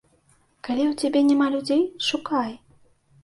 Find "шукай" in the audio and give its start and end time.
2.07-2.51